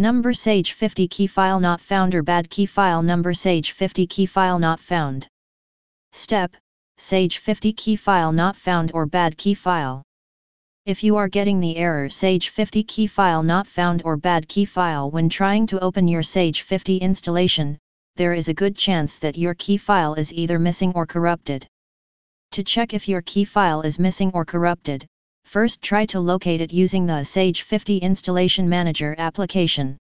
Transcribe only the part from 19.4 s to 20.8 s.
key file is either